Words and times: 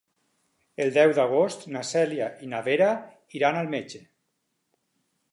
El 0.85 0.93
deu 0.93 1.11
d'agost 1.17 1.67
na 1.75 1.83
Cèlia 1.89 2.29
i 2.47 2.49
na 2.53 2.61
Vera 2.67 2.87
iran 3.41 3.59
al 3.59 3.69
metge. 3.75 4.01